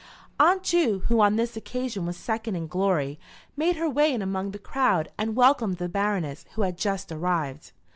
[0.39, 3.19] Aunt Ju, who on this occasion was second in glory,
[3.55, 7.71] made her way in among the crowd and welcomed the Baroness, who had just arrived.